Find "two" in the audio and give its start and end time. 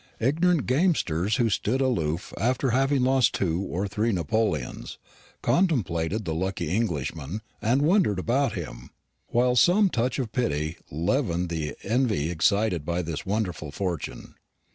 3.35-3.61